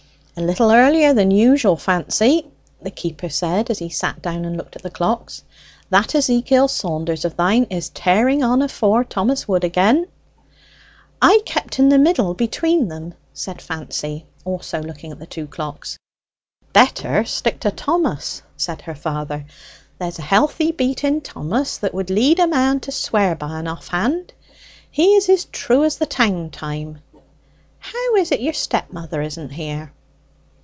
"A 0.37 0.41
little 0.41 0.71
earlier 0.71 1.13
than 1.13 1.29
usual, 1.29 1.75
Fancy," 1.75 2.47
the 2.81 2.89
keeper 2.89 3.29
said, 3.29 3.69
as 3.69 3.77
he 3.77 3.89
sat 3.89 4.23
down 4.23 4.43
and 4.43 4.57
looked 4.57 4.75
at 4.75 4.81
the 4.81 4.89
clocks. 4.89 5.43
"That 5.91 6.15
Ezekiel 6.15 6.67
Saunders 6.67 7.25
o' 7.25 7.29
thine 7.29 7.65
is 7.65 7.89
tearing 7.89 8.41
on 8.41 8.63
afore 8.63 9.03
Thomas 9.03 9.47
Wood 9.47 9.63
again." 9.63 10.07
"I 11.21 11.41
kept 11.45 11.77
in 11.77 11.89
the 11.89 11.99
middle 11.99 12.33
between 12.33 12.87
them," 12.87 13.13
said 13.35 13.61
Fancy, 13.61 14.25
also 14.43 14.81
looking 14.81 15.11
at 15.11 15.19
the 15.19 15.27
two 15.27 15.45
clocks. 15.45 15.99
"Better 16.73 17.23
stick 17.23 17.59
to 17.59 17.69
Thomas," 17.69 18.41
said 18.57 18.81
her 18.83 18.95
father. 18.95 19.45
"There's 19.99 20.17
a 20.17 20.23
healthy 20.23 20.71
beat 20.71 21.03
in 21.03 21.21
Thomas 21.21 21.77
that 21.77 21.93
would 21.93 22.09
lead 22.09 22.39
a 22.39 22.47
man 22.47 22.79
to 22.79 22.91
swear 22.91 23.35
by 23.35 23.59
en 23.59 23.67
offhand. 23.67 24.33
He 24.89 25.13
is 25.15 25.29
as 25.29 25.45
true 25.45 25.83
as 25.83 25.97
the 25.97 26.07
town 26.07 26.49
time. 26.49 27.01
How 27.77 28.15
is 28.15 28.31
it 28.31 28.41
your 28.41 28.53
stap 28.53 28.91
mother 28.91 29.21
isn't 29.21 29.49
here?" 29.51 29.91